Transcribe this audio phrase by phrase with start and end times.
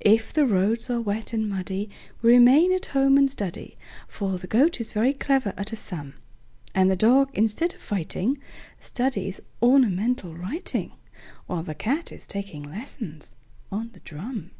[0.00, 1.90] If the roads are wet and muddyWe
[2.22, 7.28] remain at home and study,—For the Goat is very clever at a sum,—And the Dog,
[7.34, 8.38] instead of fighting,
[8.80, 10.92] Studies ornamental writing,
[11.48, 13.34] While the Cat is taking lessons
[13.70, 14.52] on the drum.